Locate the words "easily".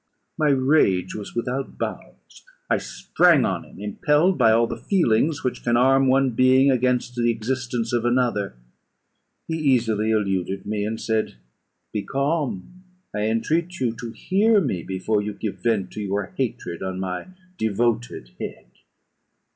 9.57-10.09